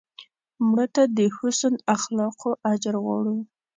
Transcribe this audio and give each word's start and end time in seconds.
مړه 0.69 0.85
ته 0.95 1.03
د 1.17 1.19
حسن 1.37 1.73
اخلاقو 1.95 2.51
اجر 2.71 2.95
غواړو 3.03 3.37